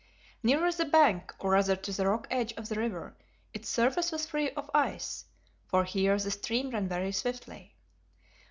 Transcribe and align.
Nearer 0.41 0.71
the 0.71 0.85
bank, 0.85 1.31
or 1.37 1.51
rather 1.51 1.75
to 1.75 1.91
the 1.91 2.07
rock 2.07 2.25
edge 2.31 2.53
of 2.53 2.67
the 2.69 2.73
river, 2.79 3.15
its 3.53 3.69
surface 3.69 4.11
was 4.11 4.25
free 4.25 4.49
of 4.53 4.67
ice, 4.73 5.25
for 5.67 5.83
here 5.83 6.17
the 6.17 6.31
stream 6.31 6.71
ran 6.71 6.87
very 6.87 7.11
swiftly. 7.11 7.75